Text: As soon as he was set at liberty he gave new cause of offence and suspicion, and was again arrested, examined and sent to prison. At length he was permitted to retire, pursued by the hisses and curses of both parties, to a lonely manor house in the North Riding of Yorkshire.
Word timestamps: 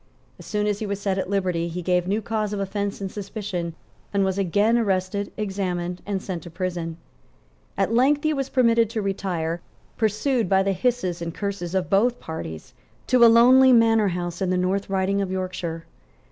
As 0.39 0.47
soon 0.47 0.65
as 0.65 0.79
he 0.79 0.87
was 0.87 0.99
set 0.99 1.19
at 1.19 1.29
liberty 1.29 1.67
he 1.67 1.83
gave 1.83 2.07
new 2.07 2.23
cause 2.23 2.53
of 2.53 2.59
offence 2.59 3.01
and 3.01 3.11
suspicion, 3.11 3.75
and 4.11 4.25
was 4.25 4.39
again 4.39 4.75
arrested, 4.75 5.31
examined 5.37 6.01
and 6.07 6.23
sent 6.23 6.41
to 6.41 6.49
prison. 6.49 6.97
At 7.77 7.93
length 7.93 8.23
he 8.23 8.33
was 8.33 8.49
permitted 8.49 8.89
to 8.89 9.01
retire, 9.03 9.61
pursued 9.97 10.49
by 10.49 10.63
the 10.63 10.73
hisses 10.73 11.21
and 11.21 11.35
curses 11.35 11.75
of 11.75 11.87
both 11.91 12.19
parties, 12.19 12.73
to 13.05 13.23
a 13.23 13.27
lonely 13.29 13.71
manor 13.73 14.07
house 14.07 14.41
in 14.41 14.49
the 14.49 14.57
North 14.57 14.89
Riding 14.89 15.21
of 15.21 15.29
Yorkshire. 15.29 15.85